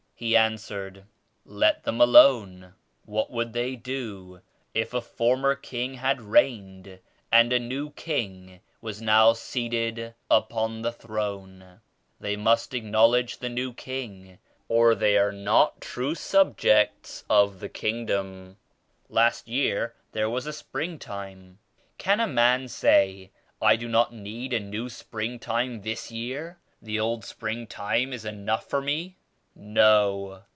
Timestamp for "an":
0.37-0.53